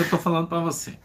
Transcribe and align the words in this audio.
eu 0.00 0.04
estou 0.04 0.18
falando 0.18 0.48
para 0.48 0.60
você. 0.60 0.98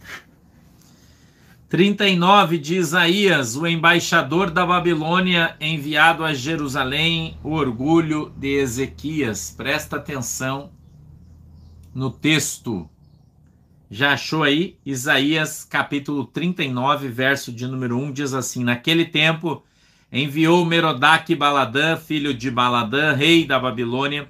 39 1.70 2.58
de 2.58 2.78
Isaías, 2.78 3.56
o 3.56 3.68
embaixador 3.68 4.50
da 4.50 4.66
Babilônia 4.66 5.56
enviado 5.62 6.24
a 6.24 6.34
Jerusalém, 6.34 7.38
o 7.44 7.52
orgulho 7.52 8.34
de 8.36 8.56
Ezequias. 8.56 9.54
Presta 9.56 9.98
atenção 9.98 10.72
no 11.94 12.10
texto. 12.10 12.90
Já 13.92 14.14
achou 14.14 14.42
aí? 14.42 14.78
Isaías 14.84 15.64
capítulo 15.64 16.26
39, 16.26 17.08
verso 17.08 17.52
de 17.52 17.68
número 17.68 17.98
1 18.00 18.14
diz 18.14 18.34
assim: 18.34 18.64
Naquele 18.64 19.06
tempo 19.06 19.64
enviou 20.12 20.66
Merodach 20.66 21.36
Baladã, 21.36 21.98
filho 21.98 22.34
de 22.34 22.50
Baladã, 22.50 23.14
rei 23.14 23.46
da 23.46 23.60
Babilônia, 23.60 24.28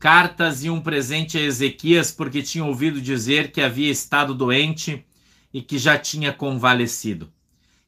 cartas 0.00 0.64
e 0.64 0.70
um 0.70 0.80
presente 0.80 1.36
a 1.36 1.42
Ezequias, 1.42 2.10
porque 2.10 2.42
tinha 2.42 2.64
ouvido 2.64 3.02
dizer 3.02 3.52
que 3.52 3.60
havia 3.60 3.90
estado 3.90 4.34
doente 4.34 5.04
e 5.52 5.60
que 5.60 5.76
já 5.76 5.98
tinha 5.98 6.32
convalescido. 6.32 7.30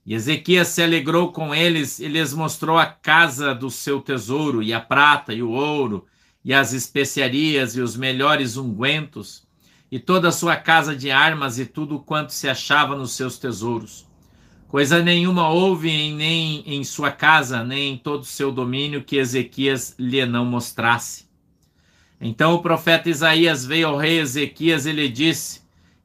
E 0.05 0.13
Ezequias 0.13 0.69
se 0.69 0.83
alegrou 0.83 1.33
com 1.33 1.55
eles 1.55 1.99
e 1.99 2.09
lhes 2.09 2.35
mostrou 2.35 2.77
a 2.77 2.85
casa 2.85 3.55
do 3.55 3.71
seu 3.71 3.99
tesouro, 3.99 4.63
e 4.63 4.75
a 4.75 4.81
prata 4.81 5.33
e 5.33 5.43
o 5.43 5.53
ouro, 5.53 6.05
e 6.45 6.53
as 6.53 6.75
especiarias 6.75 7.77
e 7.77 7.81
os 7.81 7.97
melhores 7.97 8.59
ungüentos, 8.59 9.47
e 9.91 9.99
toda 9.99 10.29
a 10.29 10.33
sua 10.33 10.57
casa 10.57 10.95
de 10.95 11.11
armas 11.11 11.59
e 11.59 11.65
tudo 11.65 11.99
quanto 11.99 12.35
se 12.35 12.47
achava 12.47 12.95
nos 12.95 13.13
seus 13.13 13.39
tesouros. 13.39 14.07
Coisa 14.69 15.03
nenhuma 15.03 15.49
houve 15.49 15.89
em, 15.89 16.15
nem 16.15 16.63
em 16.67 16.85
sua 16.85 17.11
casa, 17.11 17.65
nem 17.65 17.95
em 17.95 17.97
todo 17.97 18.21
o 18.23 18.27
seu 18.27 18.53
domínio 18.53 19.03
que 19.03 19.17
Ezequias 19.17 19.95
lhe 19.99 20.25
não 20.27 20.45
mostrasse. 20.45 21.32
Então 22.23 22.55
o 22.55 22.63
profeta 22.63 23.11
Isaías 23.11 23.67
veio 23.67 23.89
ao 23.89 23.97
rei 23.97 24.21
Ezequias 24.21 24.87
e 24.87 24.93
lhe 24.93 25.09
disse: 25.09 25.61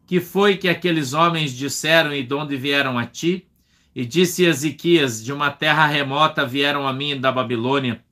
Que 0.06 0.20
foi 0.20 0.58
que 0.58 0.68
aqueles 0.68 1.14
homens 1.14 1.54
disseram 1.54 2.14
e 2.14 2.24
de 2.24 2.34
onde 2.34 2.58
vieram 2.58 2.98
a 2.98 3.06
ti? 3.06 3.48
E 3.96 4.06
disse 4.06 4.44
Ezequias: 4.44 5.24
De 5.24 5.32
uma 5.32 5.52
terra 5.52 5.86
remota 5.86 6.46
vieram 6.46 6.88
a 6.88 6.92
mim 6.92 7.20
da 7.20 7.32
Babilônia. 7.32 8.04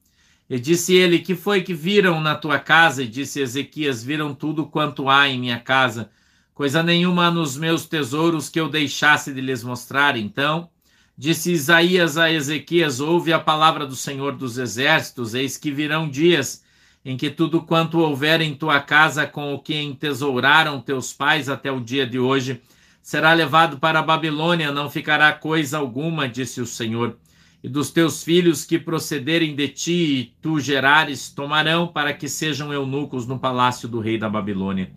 E 0.50 0.60
disse 0.60 0.94
ele: 0.94 1.20
Que 1.20 1.36
foi 1.36 1.64
que 1.64 1.74
viram 1.74 2.22
na 2.22 2.36
tua 2.36 2.60
casa? 2.60 3.04
E 3.04 3.08
disse 3.08 3.42
Ezequias: 3.42 4.04
Viram 4.04 4.34
tudo 4.34 4.66
quanto 4.66 5.10
há 5.10 5.28
em 5.28 5.40
minha 5.40 5.60
casa 5.60 6.10
coisa 6.56 6.82
nenhuma 6.82 7.30
nos 7.30 7.58
meus 7.58 7.86
tesouros 7.86 8.48
que 8.48 8.60
eu 8.60 8.70
deixasse 8.70 9.34
de 9.34 9.42
lhes 9.42 9.62
mostrar. 9.62 10.16
Então, 10.16 10.70
disse 11.16 11.52
Isaías 11.52 12.18
a 12.18 12.32
Ezequias: 12.32 13.02
Ouve 13.02 13.34
a 13.34 13.40
palavra 13.40 13.86
do 13.86 13.96
Senhor 13.96 14.32
dos 14.38 14.58
Exércitos, 14.58 15.36
eis 15.36 15.58
que 15.58 15.70
virão 15.70 16.10
dias 16.10 16.64
em 17.06 17.16
que 17.16 17.30
tudo 17.30 17.62
quanto 17.62 18.00
houver 18.00 18.42
em 18.42 18.56
tua 18.56 18.82
casa 18.82 19.28
com 19.28 19.54
o 19.54 19.60
que 19.60 19.80
entesouraram 19.80 20.82
teus 20.82 21.14
pais 21.14 21.48
até 21.48 21.72
o 21.72 21.80
dia 21.80 22.08
de 22.08 22.18
hoje 22.18 22.60
será 23.02 23.32
levado 23.34 23.78
para 23.78 24.00
a 24.00 24.04
Babilônia, 24.04 24.72
não 24.72 24.90
ficará 24.90 25.32
coisa 25.32 25.78
alguma, 25.78 26.28
disse 26.28 26.60
o 26.60 26.66
Senhor. 26.66 27.16
E 27.64 27.70
dos 27.70 27.92
teus 27.92 28.24
filhos 28.24 28.66
que 28.66 28.80
procederem 28.80 29.56
de 29.56 29.68
ti 29.68 29.92
e 29.92 30.36
tu 30.42 30.60
gerares, 30.60 31.30
tomarão 31.30 31.88
para 31.88 32.14
que 32.14 32.28
sejam 32.28 32.74
eunucos 32.74 33.28
no 33.28 33.38
palácio 33.38 33.88
do 33.88 34.00
rei 34.00 34.18
da 34.18 34.28
Babilônia. 34.28 34.92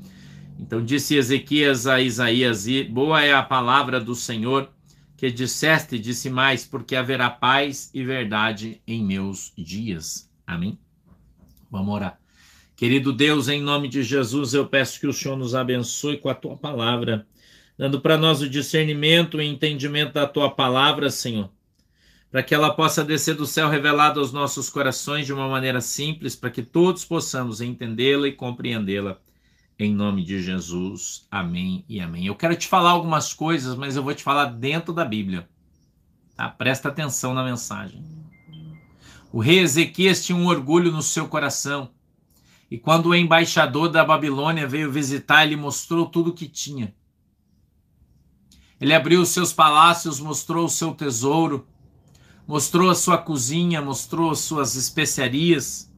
Então 0.58 0.82
disse 0.82 1.16
Ezequias 1.16 1.86
a 1.86 2.00
Isaías: 2.00 2.66
Boa 2.90 3.22
é 3.22 3.34
a 3.34 3.42
palavra 3.42 4.00
do 4.00 4.14
Senhor 4.14 4.70
que 5.16 5.30
disseste, 5.30 5.98
disse 5.98 6.30
mais, 6.30 6.64
porque 6.64 6.94
haverá 6.94 7.28
paz 7.28 7.90
e 7.92 8.04
verdade 8.04 8.80
em 8.86 9.04
meus 9.04 9.52
dias. 9.56 10.30
Amém? 10.46 10.78
Vamos 11.70 11.94
orar. 11.94 12.18
Querido 12.76 13.12
Deus, 13.12 13.48
em 13.48 13.60
nome 13.60 13.88
de 13.88 14.02
Jesus, 14.02 14.54
eu 14.54 14.66
peço 14.66 15.00
que 15.00 15.06
o 15.06 15.12
Senhor 15.12 15.36
nos 15.36 15.54
abençoe 15.54 16.16
com 16.16 16.28
a 16.28 16.34
tua 16.34 16.56
palavra, 16.56 17.26
dando 17.76 18.00
para 18.00 18.16
nós 18.16 18.40
o 18.40 18.48
discernimento 18.48 19.40
e 19.40 19.46
entendimento 19.46 20.12
da 20.12 20.26
tua 20.26 20.50
palavra, 20.50 21.10
Senhor, 21.10 21.50
para 22.30 22.42
que 22.42 22.54
ela 22.54 22.72
possa 22.72 23.04
descer 23.04 23.34
do 23.34 23.46
céu 23.46 23.68
revelado 23.68 24.20
aos 24.20 24.32
nossos 24.32 24.70
corações 24.70 25.26
de 25.26 25.32
uma 25.32 25.48
maneira 25.48 25.80
simples, 25.80 26.36
para 26.36 26.50
que 26.50 26.62
todos 26.62 27.04
possamos 27.04 27.60
entendê-la 27.60 28.28
e 28.28 28.32
compreendê-la 28.32 29.18
em 29.78 29.94
nome 29.94 30.24
de 30.24 30.42
Jesus. 30.42 31.26
Amém 31.30 31.84
e 31.88 32.00
amém. 32.00 32.26
Eu 32.26 32.34
quero 32.34 32.56
te 32.56 32.66
falar 32.66 32.90
algumas 32.90 33.32
coisas, 33.32 33.76
mas 33.76 33.96
eu 33.96 34.02
vou 34.02 34.14
te 34.14 34.22
falar 34.22 34.46
dentro 34.46 34.92
da 34.92 35.04
Bíblia. 35.04 35.48
Tá? 36.36 36.48
Presta 36.48 36.88
atenção 36.88 37.32
na 37.32 37.44
mensagem. 37.44 38.17
O 39.32 39.40
rei 39.40 39.60
Ezequias 39.60 40.24
tinha 40.24 40.36
um 40.36 40.46
orgulho 40.46 40.90
no 40.90 41.02
seu 41.02 41.28
coração. 41.28 41.90
E 42.70 42.78
quando 42.78 43.06
o 43.06 43.14
embaixador 43.14 43.88
da 43.88 44.04
Babilônia 44.04 44.66
veio 44.66 44.90
visitar, 44.90 45.44
ele 45.44 45.56
mostrou 45.56 46.06
tudo 46.06 46.30
o 46.30 46.34
que 46.34 46.48
tinha. 46.48 46.94
Ele 48.80 48.94
abriu 48.94 49.20
os 49.20 49.30
seus 49.30 49.52
palácios, 49.52 50.20
mostrou 50.20 50.66
o 50.66 50.70
seu 50.70 50.94
tesouro, 50.94 51.66
mostrou 52.46 52.90
a 52.90 52.94
sua 52.94 53.18
cozinha, 53.18 53.82
mostrou 53.82 54.30
as 54.30 54.40
suas 54.40 54.76
especiarias, 54.76 55.92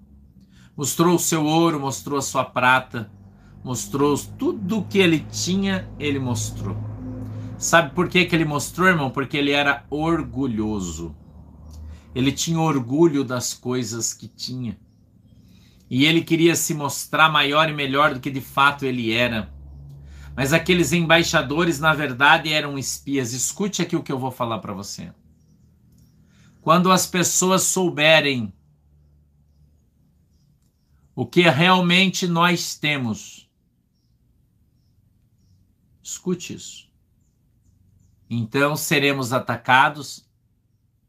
mostrou 0.77 1.17
o 1.17 1.19
seu 1.19 1.45
ouro, 1.45 1.79
mostrou 1.79 2.19
a 2.19 2.23
sua 2.23 2.45
prata 2.45 3.11
mostrou 3.63 4.17
tudo 4.39 4.79
o 4.79 4.85
que 4.85 4.99
ele 4.99 5.21
tinha, 5.31 5.89
ele 5.99 6.19
mostrou. 6.19 6.77
Sabe 7.59 7.95
por 7.95 8.09
que, 8.09 8.25
que 8.25 8.35
ele 8.35 8.45
mostrou, 8.45 8.89
irmão? 8.89 9.11
Porque 9.11 9.37
ele 9.37 9.53
era 9.53 9.85
orgulhoso. 9.91 11.15
Ele 12.15 12.33
tinha 12.33 12.61
orgulho 12.61 13.25
das 13.25 13.55
coisas 13.55 14.13
que 14.13 14.29
tinha. 14.29 14.79
E 15.89 16.05
ele 16.05 16.23
queria 16.23 16.55
se 16.55 16.75
mostrar 16.75 17.29
maior 17.29 17.69
e 17.69 17.73
melhor 17.73 18.15
do 18.15 18.21
que 18.21 18.31
de 18.31 18.41
fato 18.41 18.85
ele 18.85 19.13
era. 19.13 19.53
Mas 20.37 20.53
aqueles 20.53 20.93
embaixadores, 20.93 21.81
na 21.81 21.93
verdade, 21.93 22.53
eram 22.53 22.79
espias. 22.79 23.33
Escute 23.33 23.83
aqui 23.83 23.97
o 23.97 24.03
que 24.03 24.13
eu 24.13 24.19
vou 24.19 24.31
falar 24.31 24.59
para 24.59 24.73
você. 24.73 25.13
Quando 26.61 26.91
as 26.93 27.07
pessoas 27.07 27.63
souberem 27.63 28.53
o 31.15 31.27
que 31.27 31.43
realmente 31.43 32.27
nós 32.27 32.75
temos, 32.75 33.51
Escute 36.11 36.55
isso. 36.55 36.91
Então 38.29 38.75
seremos 38.75 39.33
atacados 39.33 40.29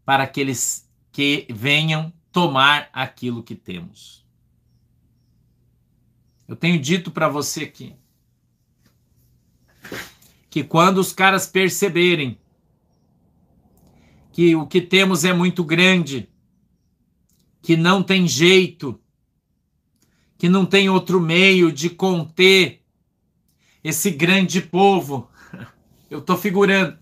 para 0.06 0.24
aqueles 0.24 0.88
que 1.12 1.46
venham 1.50 2.14
tomar 2.32 2.90
aquilo 2.94 3.44
que 3.44 3.56
temos. 3.56 4.26
Eu 6.48 6.56
tenho 6.56 6.80
dito 6.80 7.12
para 7.12 7.28
você 7.28 7.64
aqui 7.64 7.96
que 10.50 10.66
quando 10.66 10.98
os 10.98 11.14
caras 11.14 11.48
perceberem 11.48 12.38
que 14.34 14.54
o 14.54 14.68
que 14.68 14.82
temos 14.82 15.24
é 15.24 15.34
muito 15.34 15.64
grande, 15.64 16.30
que 17.62 17.78
não 17.78 18.04
tem 18.04 18.28
jeito, 18.28 19.00
que 20.38 20.50
não 20.50 20.66
tem 20.66 20.90
outro 20.90 21.22
meio 21.22 21.72
de 21.72 21.90
conter 21.90 22.82
esse 23.82 24.12
grande 24.12 24.62
povo, 24.62 25.30
eu 26.10 26.20
estou 26.20 26.38
figurando, 26.38 26.98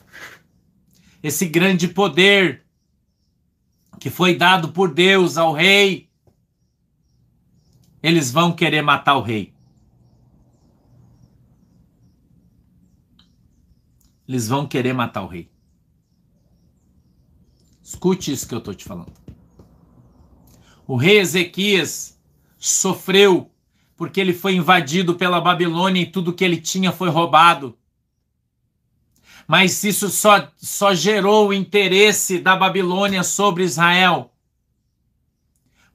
esse 1.23 1.47
grande 1.47 1.87
poder 1.87 2.65
que 3.99 4.09
foi 4.09 4.35
dado 4.35 4.69
por 4.69 4.93
Deus 4.93 5.37
ao 5.37 5.53
rei, 5.53 6.09
eles 8.01 8.31
vão 8.31 8.53
querer 8.53 8.81
matar 8.81 9.15
o 9.15 9.21
rei. 9.21 9.53
Eles 14.27 14.47
vão 14.47 14.67
querer 14.67 14.93
matar 14.93 15.23
o 15.23 15.27
rei. 15.27 15.51
Escute 17.83 18.31
isso 18.31 18.47
que 18.47 18.53
eu 18.53 18.59
estou 18.59 18.73
te 18.73 18.85
falando. 18.85 19.11
O 20.87 20.95
rei 20.95 21.19
Ezequias 21.19 22.19
sofreu 22.57 23.51
porque 23.97 24.21
ele 24.21 24.33
foi 24.33 24.55
invadido 24.55 25.15
pela 25.15 25.41
Babilônia 25.41 26.01
e 26.01 26.05
tudo 26.05 26.33
que 26.33 26.45
ele 26.45 26.61
tinha 26.61 26.91
foi 26.91 27.09
roubado. 27.09 27.77
Mas 29.49 29.83
isso 29.83 30.09
só, 30.09 30.51
só 30.57 30.93
gerou 30.93 31.47
o 31.47 31.53
interesse 31.53 32.37
da 32.37 32.55
Babilônia 32.55 33.23
sobre 33.23 33.63
Israel. 33.63 34.31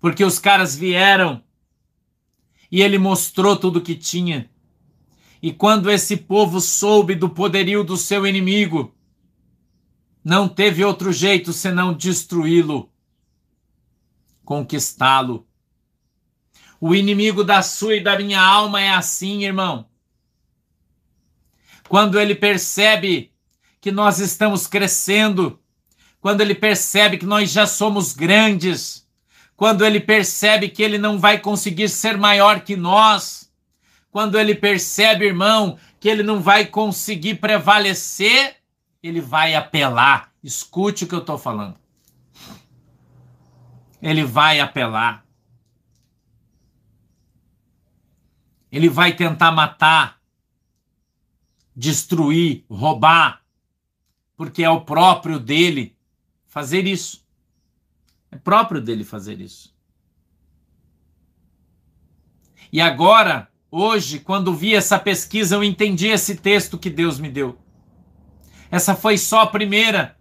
Porque 0.00 0.24
os 0.24 0.40
caras 0.40 0.74
vieram 0.74 1.40
e 2.68 2.82
ele 2.82 2.98
mostrou 2.98 3.56
tudo 3.56 3.80
que 3.80 3.94
tinha. 3.94 4.50
E 5.40 5.52
quando 5.52 5.88
esse 5.88 6.16
povo 6.16 6.60
soube 6.60 7.14
do 7.14 7.30
poderio 7.30 7.84
do 7.84 7.96
seu 7.96 8.26
inimigo, 8.26 8.92
não 10.24 10.48
teve 10.48 10.84
outro 10.84 11.12
jeito 11.12 11.52
senão 11.52 11.92
destruí-lo, 11.92 12.90
conquistá-lo 14.44 15.46
o 16.86 16.94
inimigo 16.94 17.42
da 17.42 17.62
sua 17.62 17.96
e 17.96 18.02
da 18.02 18.18
minha 18.18 18.42
alma 18.42 18.78
é 18.78 18.90
assim, 18.90 19.42
irmão. 19.42 19.88
Quando 21.88 22.20
ele 22.20 22.34
percebe 22.34 23.33
que 23.84 23.92
nós 23.92 24.18
estamos 24.18 24.66
crescendo, 24.66 25.60
quando 26.18 26.40
ele 26.40 26.54
percebe 26.54 27.18
que 27.18 27.26
nós 27.26 27.50
já 27.50 27.66
somos 27.66 28.14
grandes, 28.14 29.06
quando 29.54 29.84
ele 29.84 30.00
percebe 30.00 30.70
que 30.70 30.82
ele 30.82 30.96
não 30.96 31.18
vai 31.18 31.38
conseguir 31.38 31.90
ser 31.90 32.16
maior 32.16 32.60
que 32.60 32.76
nós, 32.76 33.52
quando 34.10 34.38
ele 34.38 34.54
percebe, 34.54 35.26
irmão, 35.26 35.78
que 36.00 36.08
ele 36.08 36.22
não 36.22 36.40
vai 36.40 36.64
conseguir 36.64 37.34
prevalecer, 37.34 38.56
ele 39.02 39.20
vai 39.20 39.54
apelar. 39.54 40.32
Escute 40.42 41.04
o 41.04 41.06
que 41.06 41.14
eu 41.14 41.18
estou 41.18 41.36
falando. 41.36 41.76
Ele 44.00 44.24
vai 44.24 44.60
apelar. 44.60 45.26
Ele 48.72 48.88
vai 48.88 49.12
tentar 49.12 49.52
matar, 49.52 50.18
destruir, 51.76 52.64
roubar, 52.66 53.43
porque 54.36 54.62
é 54.62 54.70
o 54.70 54.82
próprio 54.82 55.38
dele 55.38 55.96
fazer 56.46 56.86
isso. 56.86 57.24
É 58.30 58.36
próprio 58.36 58.80
dele 58.80 59.04
fazer 59.04 59.40
isso. 59.40 59.74
E 62.72 62.80
agora, 62.80 63.48
hoje, 63.70 64.18
quando 64.18 64.52
vi 64.52 64.74
essa 64.74 64.98
pesquisa, 64.98 65.54
eu 65.54 65.62
entendi 65.62 66.08
esse 66.08 66.36
texto 66.36 66.76
que 66.76 66.90
Deus 66.90 67.20
me 67.20 67.28
deu. 67.28 67.58
Essa 68.70 68.96
foi 68.96 69.16
só 69.16 69.42
a 69.42 69.46
primeira. 69.46 70.16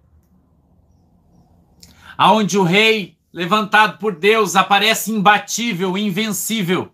Aonde 2.16 2.58
o 2.58 2.64
rei, 2.64 3.18
levantado 3.32 3.98
por 3.98 4.16
Deus, 4.16 4.56
aparece 4.56 5.12
imbatível, 5.12 5.98
invencível. 5.98 6.94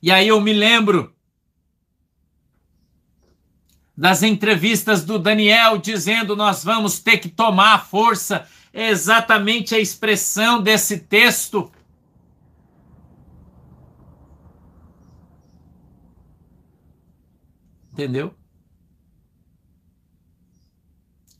E 0.00 0.12
aí 0.12 0.28
eu 0.28 0.40
me 0.40 0.52
lembro 0.52 1.12
das 4.00 4.22
entrevistas 4.22 5.04
do 5.04 5.18
Daniel 5.18 5.76
dizendo 5.76 6.34
nós 6.34 6.64
vamos 6.64 7.00
ter 7.00 7.18
que 7.18 7.28
tomar 7.28 7.74
a 7.74 7.78
força. 7.78 8.48
É 8.72 8.88
exatamente 8.88 9.74
a 9.74 9.78
expressão 9.78 10.62
desse 10.62 11.00
texto. 11.00 11.70
Entendeu? 17.92 18.34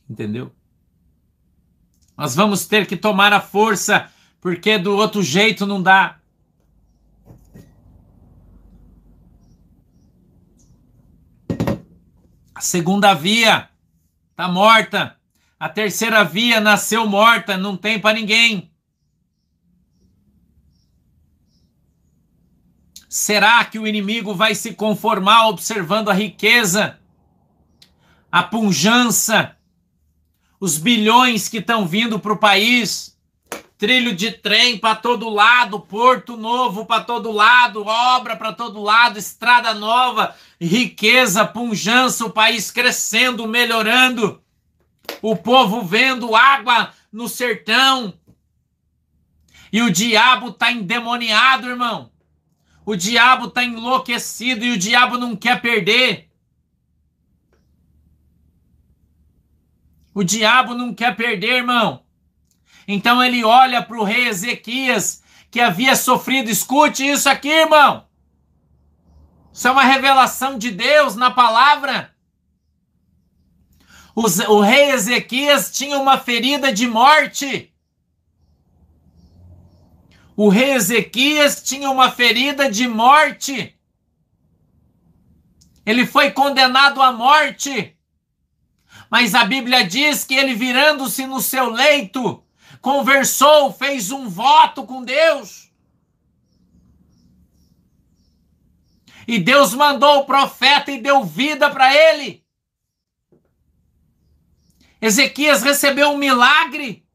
Entendeu? 0.06 0.54
Nós 2.14 2.34
vamos 2.34 2.66
ter 2.66 2.86
que 2.86 2.94
tomar 2.94 3.32
a 3.32 3.40
força, 3.40 4.12
porque 4.38 4.76
do 4.76 4.94
outro 4.94 5.22
jeito 5.22 5.64
não 5.64 5.82
dá. 5.82 6.19
A 12.60 12.62
segunda 12.62 13.14
via 13.14 13.70
tá 14.36 14.46
morta. 14.46 15.16
A 15.58 15.66
terceira 15.66 16.22
via 16.22 16.60
nasceu 16.60 17.06
morta, 17.06 17.56
não 17.56 17.74
tem 17.74 17.98
para 17.98 18.14
ninguém. 18.14 18.70
Será 23.08 23.64
que 23.64 23.78
o 23.78 23.86
inimigo 23.86 24.34
vai 24.34 24.54
se 24.54 24.74
conformar 24.74 25.48
observando 25.48 26.10
a 26.10 26.12
riqueza, 26.12 27.00
a 28.30 28.42
punjança, 28.42 29.56
os 30.60 30.76
bilhões 30.76 31.48
que 31.48 31.56
estão 31.56 31.88
vindo 31.88 32.20
para 32.20 32.34
o 32.34 32.38
país? 32.38 33.18
Trilho 33.80 34.14
de 34.14 34.30
trem 34.30 34.76
para 34.76 34.94
todo 34.94 35.30
lado, 35.30 35.80
porto 35.80 36.36
novo 36.36 36.84
para 36.84 37.02
todo 37.02 37.32
lado, 37.32 37.82
obra 37.86 38.36
para 38.36 38.52
todo 38.52 38.82
lado, 38.82 39.18
estrada 39.18 39.72
nova, 39.72 40.36
riqueza, 40.60 41.46
punjança, 41.46 42.26
o 42.26 42.30
país 42.30 42.70
crescendo, 42.70 43.48
melhorando, 43.48 44.44
o 45.22 45.34
povo 45.34 45.82
vendo 45.82 46.36
água 46.36 46.92
no 47.10 47.26
sertão. 47.26 48.12
E 49.72 49.80
o 49.80 49.90
diabo 49.90 50.48
está 50.48 50.70
endemoniado, 50.70 51.70
irmão. 51.70 52.12
O 52.84 52.94
diabo 52.94 53.46
está 53.46 53.64
enlouquecido 53.64 54.62
e 54.62 54.72
o 54.72 54.78
diabo 54.78 55.16
não 55.16 55.34
quer 55.34 55.58
perder. 55.58 56.30
O 60.12 60.22
diabo 60.22 60.74
não 60.74 60.92
quer 60.92 61.16
perder, 61.16 61.60
irmão. 61.60 62.04
Então 62.92 63.22
ele 63.22 63.44
olha 63.44 63.80
para 63.80 63.96
o 63.96 64.02
rei 64.02 64.26
Ezequias, 64.26 65.22
que 65.48 65.60
havia 65.60 65.94
sofrido. 65.94 66.50
Escute 66.50 67.08
isso 67.08 67.28
aqui, 67.28 67.48
irmão. 67.48 68.04
Isso 69.52 69.68
é 69.68 69.70
uma 69.70 69.84
revelação 69.84 70.58
de 70.58 70.72
Deus 70.72 71.14
na 71.14 71.30
palavra. 71.30 72.12
O, 74.12 74.22
o 74.52 74.60
rei 74.60 74.90
Ezequias 74.90 75.70
tinha 75.70 75.98
uma 76.00 76.18
ferida 76.18 76.72
de 76.72 76.88
morte. 76.88 77.72
O 80.36 80.48
rei 80.48 80.72
Ezequias 80.72 81.62
tinha 81.62 81.88
uma 81.90 82.10
ferida 82.10 82.68
de 82.68 82.88
morte. 82.88 83.78
Ele 85.86 86.04
foi 86.04 86.32
condenado 86.32 87.00
à 87.00 87.12
morte. 87.12 87.96
Mas 89.08 89.32
a 89.32 89.44
Bíblia 89.44 89.86
diz 89.86 90.24
que 90.24 90.34
ele, 90.34 90.54
virando-se 90.56 91.24
no 91.24 91.40
seu 91.40 91.70
leito, 91.70 92.42
conversou, 92.80 93.72
fez 93.72 94.10
um 94.10 94.28
voto 94.28 94.84
com 94.84 95.02
Deus. 95.02 95.70
E 99.26 99.38
Deus 99.38 99.74
mandou 99.74 100.18
o 100.18 100.24
profeta 100.24 100.90
e 100.90 101.00
deu 101.00 101.24
vida 101.24 101.70
para 101.70 101.94
ele. 101.94 102.44
Ezequias 105.00 105.62
recebeu 105.62 106.10
um 106.10 106.16
milagre. 106.16 107.06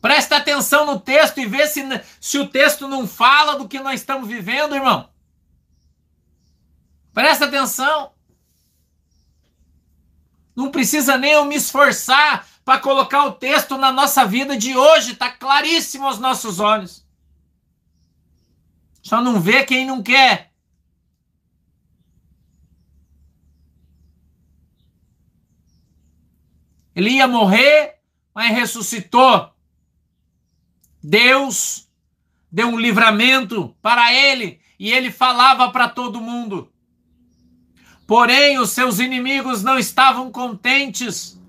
Presta 0.00 0.36
atenção 0.36 0.84
no 0.84 1.00
texto 1.00 1.38
e 1.38 1.46
vê 1.46 1.66
se, 1.66 1.82
se 2.20 2.38
o 2.38 2.48
texto 2.48 2.86
não 2.86 3.06
fala 3.06 3.56
do 3.56 3.66
que 3.68 3.80
nós 3.80 4.00
estamos 4.00 4.28
vivendo, 4.28 4.74
irmão. 4.74 5.08
Presta 7.12 7.46
atenção. 7.46 8.13
Não 10.54 10.70
precisa 10.70 11.18
nem 11.18 11.32
eu 11.32 11.44
me 11.44 11.56
esforçar 11.56 12.46
para 12.64 12.80
colocar 12.80 13.26
o 13.26 13.32
texto 13.32 13.76
na 13.76 13.92
nossa 13.92 14.24
vida 14.24 14.56
de 14.56 14.76
hoje, 14.76 15.12
está 15.12 15.30
claríssimo 15.30 16.06
aos 16.06 16.18
nossos 16.18 16.60
olhos. 16.60 17.04
Só 19.02 19.20
não 19.20 19.38
vê 19.40 19.64
quem 19.64 19.86
não 19.86 20.02
quer. 20.02 20.50
Ele 26.94 27.10
ia 27.10 27.26
morrer, 27.26 27.98
mas 28.34 28.50
ressuscitou. 28.50 29.52
Deus 31.02 31.86
deu 32.50 32.68
um 32.68 32.78
livramento 32.78 33.76
para 33.82 34.14
ele 34.14 34.60
e 34.78 34.90
ele 34.90 35.10
falava 35.10 35.70
para 35.70 35.88
todo 35.88 36.20
mundo. 36.20 36.72
Porém, 38.06 38.58
os 38.58 38.70
seus 38.70 38.98
inimigos 38.98 39.62
não 39.62 39.78
estavam 39.78 40.30
contentes. 40.30 41.40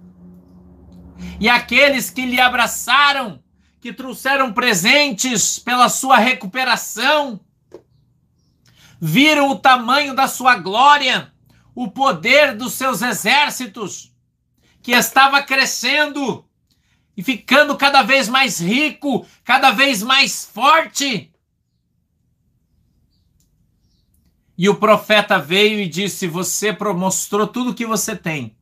E 1.39 1.49
aqueles 1.49 2.09
que 2.09 2.25
lhe 2.25 2.39
abraçaram, 2.39 3.43
que 3.81 3.91
trouxeram 3.91 4.53
presentes 4.53 5.59
pela 5.59 5.89
sua 5.89 6.17
recuperação, 6.17 7.39
viram 8.99 9.49
o 9.49 9.59
tamanho 9.59 10.15
da 10.15 10.27
sua 10.27 10.55
glória, 10.55 11.31
o 11.73 11.91
poder 11.91 12.55
dos 12.55 12.73
seus 12.73 13.01
exércitos, 13.01 14.13
que 14.81 14.93
estava 14.93 15.41
crescendo 15.43 16.45
e 17.17 17.23
ficando 17.23 17.75
cada 17.75 18.01
vez 18.01 18.29
mais 18.29 18.59
rico, 18.59 19.25
cada 19.43 19.71
vez 19.71 20.01
mais 20.01 20.45
forte. 20.45 21.31
E 24.57 24.69
o 24.69 24.75
profeta 24.75 25.37
veio 25.37 25.79
e 25.79 25.87
disse: 25.87 26.27
Você 26.27 26.75
mostrou 26.95 27.47
tudo 27.47 27.71
o 27.71 27.73
que 27.73 27.85
você 27.85 28.15
tem. 28.15 28.55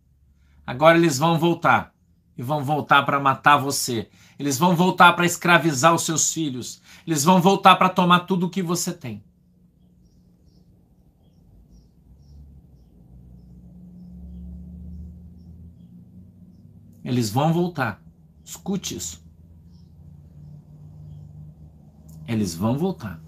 Agora 0.65 0.97
eles 0.97 1.17
vão 1.17 1.37
voltar. 1.37 1.93
E 2.35 2.41
vão 2.41 2.63
voltar 2.63 3.03
para 3.03 3.19
matar 3.19 3.57
você. 3.57 4.09
Eles 4.39 4.57
vão 4.57 4.75
voltar 4.75 5.13
para 5.13 5.25
escravizar 5.25 5.93
os 5.93 6.03
seus 6.03 6.33
filhos. 6.33 6.81
Eles 7.05 7.23
vão 7.23 7.39
voltar 7.39 7.75
para 7.75 7.89
tomar 7.89 8.21
tudo 8.21 8.47
o 8.47 8.49
que 8.49 8.63
você 8.63 8.91
tem. 8.91 9.23
Eles 17.03 17.29
vão 17.29 17.53
voltar. 17.53 18.01
Escute 18.43 18.95
isso. 18.95 19.23
Eles 22.27 22.55
vão 22.55 22.77
voltar. 22.77 23.22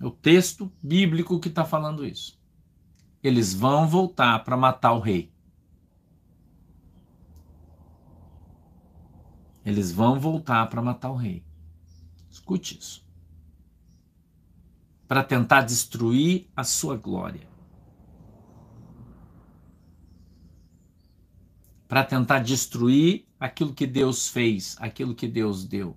É 0.00 0.06
o 0.06 0.10
texto 0.10 0.72
bíblico 0.82 1.40
que 1.40 1.48
está 1.48 1.64
falando 1.64 2.04
isso. 2.04 2.38
Eles 3.22 3.52
vão 3.52 3.86
voltar 3.86 4.38
para 4.44 4.56
matar 4.56 4.92
o 4.92 5.00
rei. 5.00 5.32
Eles 9.64 9.92
vão 9.92 10.18
voltar 10.18 10.68
para 10.68 10.80
matar 10.80 11.10
o 11.10 11.16
rei. 11.16 11.44
Escute 12.30 12.78
isso. 12.78 13.06
Para 15.06 15.24
tentar 15.24 15.62
destruir 15.62 16.48
a 16.54 16.62
sua 16.64 16.96
glória. 16.96 17.48
para 21.88 22.04
tentar 22.04 22.40
destruir 22.40 23.26
aquilo 23.40 23.72
que 23.72 23.86
Deus 23.86 24.28
fez, 24.28 24.76
aquilo 24.78 25.14
que 25.14 25.26
Deus 25.26 25.64
deu. 25.64 25.96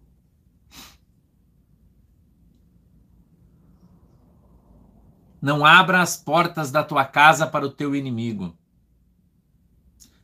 Não 5.42 5.66
abra 5.66 6.02
as 6.02 6.16
portas 6.16 6.72
da 6.72 6.84
tua 6.84 7.04
casa 7.04 7.48
para 7.48 7.66
o 7.66 7.72
teu 7.72 7.96
inimigo. 7.96 8.56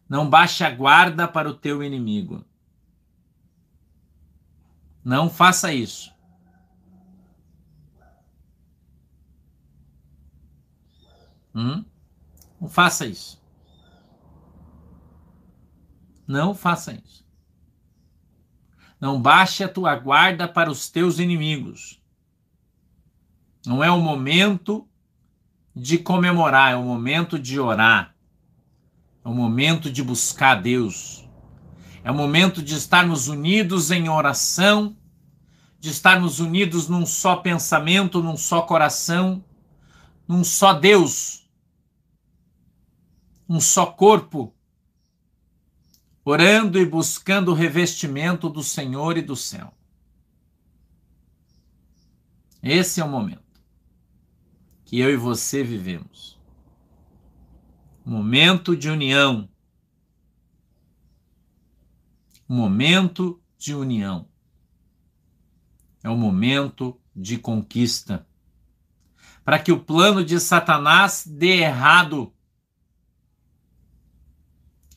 Não 0.08 0.30
baixe 0.30 0.64
a 0.64 0.70
guarda 0.70 1.28
para 1.28 1.50
o 1.50 1.56
teu 1.56 1.84
inimigo. 1.84 2.46
Não 5.04 5.30
faça 5.30 5.74
isso. 5.74 6.14
Hum? 11.56 11.84
Não 12.62 12.70
faça 12.70 13.08
isso. 13.08 13.42
Não 16.28 16.54
faça 16.54 16.94
isso. 16.94 17.26
Não 19.00 19.22
baixe 19.22 19.64
a 19.64 19.70
tua 19.70 19.96
guarda 19.96 20.48
para 20.48 20.70
os 20.70 20.90
teus 20.90 21.20
inimigos. 21.20 22.02
Não 23.66 23.84
é 23.84 23.90
o 23.90 24.00
momento 24.00 24.88
de 25.80 26.00
comemorar, 26.00 26.72
é 26.72 26.76
o 26.76 26.84
momento 26.84 27.38
de 27.38 27.60
orar. 27.60 28.16
É 29.24 29.30
o 29.30 29.34
momento 29.34 29.92
de 29.92 30.02
buscar 30.02 30.56
Deus. 30.56 31.24
É 32.04 32.10
o 32.10 32.16
momento 32.16 32.64
de 32.64 32.76
estarmos 32.76 33.28
unidos 33.28 33.92
em 33.92 34.10
oração, 34.10 34.98
de 35.80 35.90
estarmos 35.90 36.40
unidos 36.40 36.88
num 36.88 37.06
só 37.06 37.36
pensamento, 37.36 38.24
num 38.24 38.36
só 38.36 38.64
coração, 38.64 39.44
num 40.28 40.44
só 40.44 40.74
Deus, 40.74 41.48
um 43.48 43.60
só 43.60 43.86
corpo, 43.86 44.54
orando 46.26 46.80
e 46.80 46.86
buscando 46.86 47.52
o 47.52 47.54
revestimento 47.54 48.50
do 48.50 48.64
Senhor 48.64 49.16
e 49.18 49.22
do 49.22 49.36
céu. 49.36 49.72
Esse 52.64 53.00
é 53.00 53.06
o 53.06 53.10
momento 53.10 53.47
que 54.88 54.98
eu 54.98 55.12
e 55.12 55.18
você 55.18 55.66
vivemos. 55.66 56.40
Momento 58.06 58.74
de 58.74 58.90
união. 58.90 59.50
Momento 62.48 63.44
de 63.58 63.76
união. 63.76 64.30
É 66.02 66.10
o 66.10 66.16
momento 66.16 66.98
de 67.14 67.38
conquista. 67.38 68.26
Para 69.44 69.60
que 69.60 69.74
o 69.74 69.84
plano 69.84 70.24
de 70.24 70.40
Satanás 70.40 71.28
dê 71.28 71.58
errado. 71.64 72.34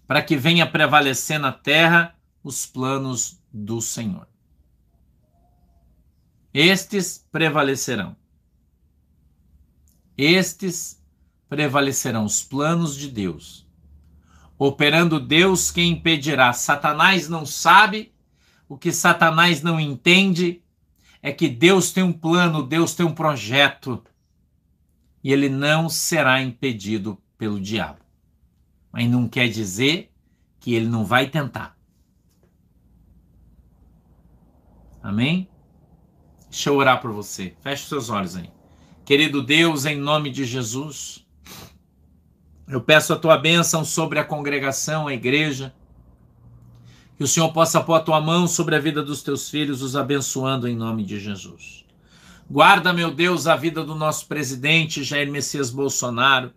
Para 0.06 0.23
que 0.23 0.37
venha 0.37 0.70
prevalecer 0.70 1.40
na 1.40 1.50
terra 1.50 2.16
os 2.44 2.64
planos 2.64 3.42
do 3.52 3.80
Senhor. 3.80 4.28
Estes 6.54 7.26
prevalecerão. 7.32 8.19
Estes 10.22 11.02
prevalecerão 11.48 12.26
os 12.26 12.42
planos 12.42 12.94
de 12.94 13.08
Deus. 13.08 13.66
Operando 14.58 15.18
Deus, 15.18 15.70
quem 15.70 15.92
impedirá? 15.92 16.52
Satanás 16.52 17.26
não 17.26 17.46
sabe, 17.46 18.12
o 18.68 18.76
que 18.76 18.92
Satanás 18.92 19.62
não 19.62 19.80
entende 19.80 20.62
é 21.22 21.32
que 21.32 21.48
Deus 21.48 21.90
tem 21.90 22.04
um 22.04 22.12
plano, 22.12 22.62
Deus 22.62 22.94
tem 22.94 23.06
um 23.06 23.14
projeto, 23.14 24.04
e 25.24 25.32
ele 25.32 25.48
não 25.48 25.88
será 25.88 26.42
impedido 26.42 27.16
pelo 27.38 27.58
diabo. 27.58 28.00
Mas 28.92 29.08
não 29.08 29.26
quer 29.26 29.48
dizer 29.48 30.12
que 30.58 30.74
ele 30.74 30.86
não 30.86 31.02
vai 31.02 31.30
tentar. 31.30 31.78
Amém? 35.02 35.48
Deixa 36.50 36.68
eu 36.68 36.76
orar 36.76 37.00
por 37.00 37.10
você. 37.10 37.56
Feche 37.62 37.88
seus 37.88 38.10
olhos 38.10 38.36
aí. 38.36 38.60
Querido 39.11 39.43
Deus, 39.43 39.87
em 39.87 39.97
nome 39.97 40.31
de 40.31 40.45
Jesus, 40.45 41.26
eu 42.69 42.81
peço 42.81 43.12
a 43.12 43.17
tua 43.17 43.37
bênção 43.37 43.85
sobre 43.85 44.21
a 44.21 44.25
congregação, 44.25 45.09
a 45.09 45.12
igreja, 45.12 45.75
que 47.17 47.25
o 47.25 47.26
Senhor 47.26 47.52
possa 47.52 47.81
pôr 47.81 47.95
a 47.95 48.00
tua 48.00 48.21
mão 48.21 48.47
sobre 48.47 48.76
a 48.76 48.79
vida 48.79 49.02
dos 49.02 49.21
teus 49.21 49.50
filhos, 49.50 49.83
os 49.83 49.97
abençoando 49.97 50.69
em 50.69 50.76
nome 50.76 51.05
de 51.05 51.19
Jesus. 51.19 51.85
Guarda, 52.49 52.93
meu 52.93 53.11
Deus, 53.11 53.49
a 53.49 53.57
vida 53.57 53.83
do 53.83 53.97
nosso 53.97 54.29
presidente 54.29 55.02
Jair 55.02 55.29
Messias 55.29 55.73
Bolsonaro. 55.73 56.52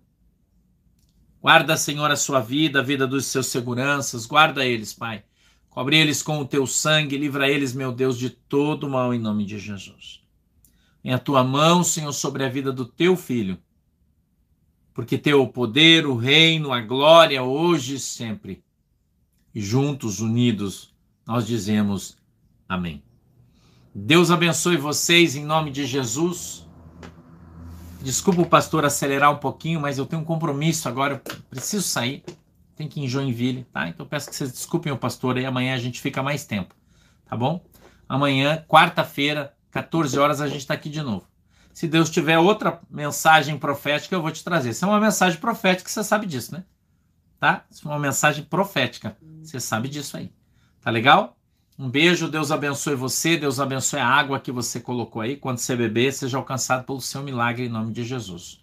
Guarda, 1.41 1.75
Senhor, 1.75 2.11
a 2.11 2.15
sua 2.15 2.39
vida, 2.39 2.81
a 2.81 2.83
vida 2.83 3.07
dos 3.07 3.25
seus 3.25 3.47
seguranças. 3.47 4.27
Guarda 4.27 4.63
eles, 4.63 4.93
Pai. 4.93 5.23
Cobre 5.71 5.97
eles 5.97 6.21
com 6.21 6.37
o 6.37 6.45
teu 6.45 6.67
sangue, 6.67 7.17
livra 7.17 7.49
eles, 7.49 7.73
meu 7.73 7.91
Deus, 7.91 8.15
de 8.15 8.29
todo 8.29 8.87
mal 8.87 9.11
em 9.11 9.17
nome 9.17 9.43
de 9.43 9.57
Jesus 9.57 10.22
em 11.03 11.11
a 11.11 11.19
tua 11.19 11.43
mão, 11.43 11.83
Senhor, 11.83 12.13
sobre 12.13 12.45
a 12.45 12.49
vida 12.49 12.71
do 12.71 12.85
teu 12.85 13.17
filho. 13.17 13.57
Porque 14.93 15.17
teu 15.17 15.41
o 15.41 15.47
poder, 15.47 16.05
o 16.05 16.15
reino, 16.15 16.71
a 16.71 16.79
glória, 16.79 17.43
hoje 17.43 17.95
e 17.95 17.99
sempre. 17.99 18.63
E 19.53 19.61
juntos, 19.61 20.19
unidos, 20.19 20.93
nós 21.25 21.45
dizemos 21.45 22.17
amém. 22.69 23.03
Deus 23.93 24.31
abençoe 24.31 24.77
vocês 24.77 25.35
em 25.35 25.43
nome 25.43 25.71
de 25.71 25.85
Jesus. 25.85 26.67
Desculpa 28.01 28.41
o 28.41 28.45
pastor 28.45 28.83
acelerar 28.85 29.31
um 29.31 29.37
pouquinho, 29.37 29.79
mas 29.79 29.97
eu 29.97 30.05
tenho 30.05 30.21
um 30.21 30.25
compromisso 30.25 30.89
agora, 30.89 31.21
preciso 31.49 31.83
sair. 31.83 32.23
Tem 32.75 32.87
que 32.87 32.99
ir 32.99 33.03
em 33.03 33.07
Joinville, 33.07 33.65
tá? 33.71 33.87
Então 33.87 34.05
peço 34.05 34.29
que 34.29 34.35
vocês 34.35 34.51
desculpem 34.51 34.91
o 34.91 34.97
pastor 34.97 35.37
e 35.37 35.45
amanhã 35.45 35.75
a 35.75 35.77
gente 35.77 36.01
fica 36.01 36.23
mais 36.23 36.43
tempo, 36.43 36.75
tá 37.25 37.37
bom? 37.37 37.63
Amanhã, 38.09 38.63
quarta-feira, 38.67 39.55
14 39.73 40.19
horas 40.19 40.39
a 40.39 40.47
gente 40.47 40.59
está 40.59 40.75
aqui 40.75 40.87
de 40.87 41.01
novo. 41.01 41.27
Se 41.73 41.87
Deus 41.87 42.11
tiver 42.11 42.37
outra 42.37 42.79
mensagem 42.89 43.57
profética, 43.57 44.13
eu 44.13 44.21
vou 44.21 44.29
te 44.29 44.43
trazer. 44.43 44.71
Se 44.73 44.83
é 44.83 44.87
uma 44.87 44.99
mensagem 44.99 45.39
profética, 45.39 45.89
você 45.89 46.03
sabe 46.03 46.27
disso, 46.27 46.53
né? 46.53 46.63
Tá? 47.39 47.65
Se 47.71 47.83
é 47.83 47.89
uma 47.89 47.97
mensagem 47.97 48.43
profética, 48.43 49.17
você 49.41 49.59
sabe 49.59 49.89
disso 49.89 50.15
aí. 50.15 50.31
Tá 50.79 50.91
legal? 50.91 51.35
Um 51.77 51.89
beijo, 51.89 52.29
Deus 52.29 52.51
abençoe 52.51 52.93
você, 52.93 53.35
Deus 53.35 53.59
abençoe 53.59 53.99
a 53.99 54.07
água 54.07 54.39
que 54.39 54.51
você 54.51 54.79
colocou 54.79 55.23
aí. 55.23 55.35
Quando 55.35 55.57
você 55.57 55.75
beber, 55.75 56.13
seja 56.13 56.37
alcançado 56.37 56.83
pelo 56.83 57.01
seu 57.01 57.23
milagre 57.23 57.65
em 57.65 57.69
nome 57.69 57.91
de 57.91 58.03
Jesus. 58.03 58.61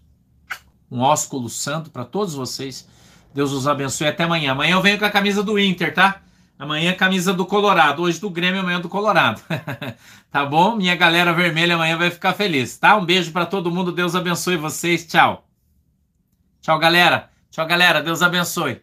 Um 0.89 1.01
ósculo 1.01 1.49
santo 1.49 1.91
para 1.91 2.05
todos 2.05 2.35
vocês. 2.35 2.89
Deus 3.35 3.51
os 3.51 3.67
abençoe. 3.67 4.07
Até 4.07 4.23
amanhã. 4.23 4.53
Amanhã 4.53 4.77
eu 4.77 4.83
venho 4.83 4.99
com 4.99 5.05
a 5.05 5.11
camisa 5.11 5.43
do 5.43 5.59
Inter, 5.59 5.93
tá? 5.93 6.23
Amanhã 6.61 6.93
camisa 6.93 7.33
do 7.33 7.47
Colorado, 7.47 8.03
hoje 8.03 8.21
do 8.21 8.29
Grêmio, 8.29 8.61
amanhã 8.61 8.79
do 8.79 8.87
Colorado. 8.87 9.41
tá 10.31 10.45
bom? 10.45 10.77
Minha 10.77 10.95
galera 10.95 11.33
vermelha 11.33 11.75
amanhã 11.75 11.97
vai 11.97 12.11
ficar 12.11 12.35
feliz, 12.35 12.77
tá? 12.77 12.97
Um 12.97 13.07
beijo 13.07 13.33
para 13.33 13.47
todo 13.47 13.71
mundo, 13.71 13.91
Deus 13.91 14.15
abençoe 14.15 14.59
vocês. 14.59 15.07
Tchau. 15.07 15.49
Tchau, 16.61 16.79
galera. 16.79 17.31
Tchau, 17.51 17.67
galera. 17.67 18.03
Deus 18.03 18.21
abençoe. 18.21 18.83